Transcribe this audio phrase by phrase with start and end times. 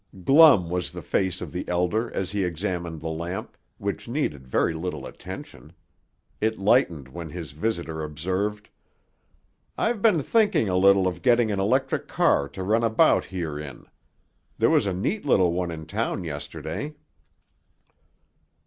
[0.23, 4.73] Glum was the face of the Elder as he examined the lamp, which needed very
[4.73, 5.73] little attention.
[6.41, 8.71] It lightened when his visitor observed:
[9.77, 13.85] "I've been thinking a little of getting an electric car, to run about here in.
[14.57, 16.95] There was a neat little one in town yesterday."